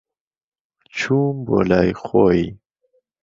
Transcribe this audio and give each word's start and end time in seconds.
چووم 0.97 1.35
بۆ 1.45 1.57
لای 1.69 1.89
خۆی. 2.03 2.41